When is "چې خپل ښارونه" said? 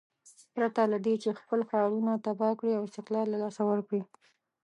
1.23-2.11